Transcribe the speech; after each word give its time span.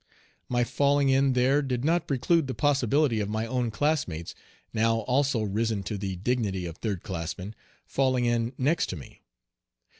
My 0.49 0.63
falling 0.63 1.09
in 1.09 1.33
there 1.33 1.61
did 1.61 1.85
not 1.85 2.07
preclude 2.07 2.47
the 2.47 2.55
possibility 2.55 3.19
of 3.19 3.29
my 3.29 3.45
own 3.45 3.69
classmates, 3.69 4.33
now 4.73 5.01
also 5.01 5.43
risen 5.43 5.83
to 5.83 5.95
the 5.95 6.15
dignity 6.15 6.65
of 6.65 6.77
third 6.77 7.03
classmen, 7.03 7.53
falling 7.85 8.25
in 8.25 8.53
next 8.57 8.87
to 8.87 8.95
me. 8.95 9.21